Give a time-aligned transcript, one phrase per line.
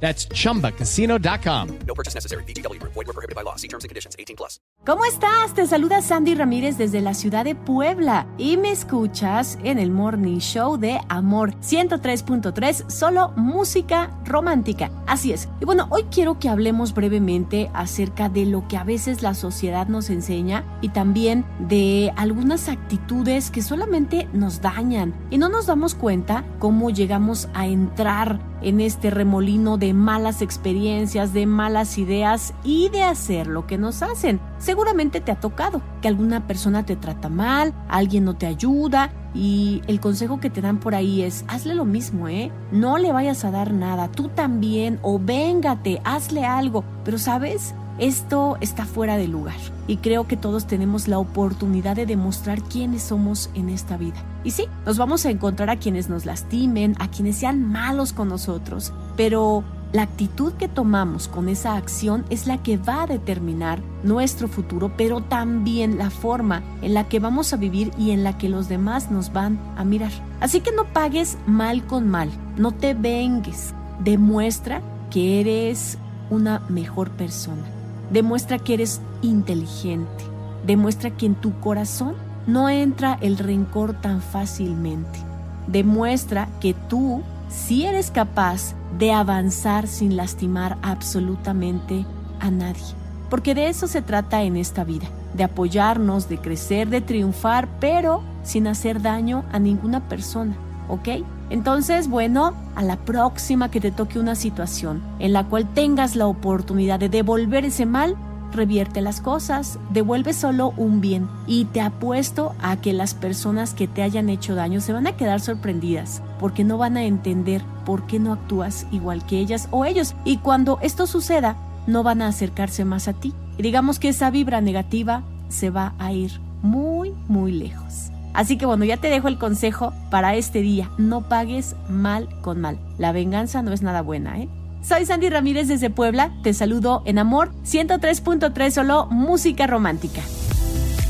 [0.00, 1.78] That's chumbacasino.com.
[1.86, 2.44] No purchase necessary.
[2.44, 2.80] BGW.
[2.82, 3.56] Void were prohibited by law.
[3.56, 4.14] See terms and conditions.
[4.18, 4.60] 18 plus.
[4.86, 5.52] ¿Cómo estás?
[5.52, 10.38] Te saluda Sandy Ramírez desde la ciudad de Puebla y me escuchas en el Morning
[10.38, 14.92] Show de Amor 103.3, solo música romántica.
[15.08, 15.48] Así es.
[15.60, 19.88] Y bueno, hoy quiero que hablemos brevemente acerca de lo que a veces la sociedad
[19.88, 25.96] nos enseña y también de algunas actitudes que solamente nos dañan y no nos damos
[25.96, 32.88] cuenta cómo llegamos a entrar en este remolino de malas experiencias, de malas ideas y
[32.88, 34.40] de hacer lo que nos hacen.
[34.58, 39.82] Seguramente te ha tocado que alguna persona te trata mal, alguien no te ayuda y
[39.86, 42.50] el consejo que te dan por ahí es hazle lo mismo, ¿eh?
[42.72, 46.84] No le vayas a dar nada, tú también o véngate, hazle algo.
[47.04, 52.04] Pero sabes, esto está fuera de lugar y creo que todos tenemos la oportunidad de
[52.04, 54.22] demostrar quiénes somos en esta vida.
[54.44, 58.28] Y sí, nos vamos a encontrar a quienes nos lastimen, a quienes sean malos con
[58.28, 63.80] nosotros, pero la actitud que tomamos con esa acción es la que va a determinar
[64.02, 68.36] nuestro futuro, pero también la forma en la que vamos a vivir y en la
[68.36, 70.12] que los demás nos van a mirar.
[70.40, 75.96] Así que no pagues mal con mal, no te vengues, demuestra que eres
[76.28, 77.75] una mejor persona
[78.10, 80.24] Demuestra que eres inteligente.
[80.66, 82.14] Demuestra que en tu corazón
[82.46, 85.18] no entra el rencor tan fácilmente.
[85.66, 92.06] Demuestra que tú sí eres capaz de avanzar sin lastimar absolutamente
[92.40, 92.82] a nadie.
[93.28, 98.22] Porque de eso se trata en esta vida, de apoyarnos, de crecer, de triunfar, pero
[98.44, 100.56] sin hacer daño a ninguna persona,
[100.88, 101.08] ¿ok?
[101.50, 106.26] Entonces, bueno, a la próxima que te toque una situación en la cual tengas la
[106.26, 108.16] oportunidad de devolver ese mal,
[108.52, 113.86] revierte las cosas, devuelve solo un bien y te apuesto a que las personas que
[113.86, 118.06] te hayan hecho daño se van a quedar sorprendidas porque no van a entender por
[118.06, 122.28] qué no actúas igual que ellas o ellos y cuando esto suceda no van a
[122.28, 127.12] acercarse más a ti y digamos que esa vibra negativa se va a ir muy
[127.28, 128.10] muy lejos.
[128.36, 130.90] Así que bueno, ya te dejo el consejo para este día.
[130.98, 132.78] No pagues mal con mal.
[132.98, 134.48] La venganza no es nada buena, ¿eh?
[134.82, 136.30] Soy Sandy Ramírez desde Puebla.
[136.42, 140.20] Te saludo en Amor 103.3 solo música romántica.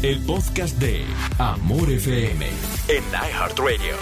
[0.03, 1.05] El podcast de
[1.39, 2.47] Amor FM
[2.89, 3.97] en iHeartRadio.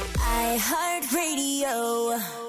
[0.54, 2.43] iHeartRadio.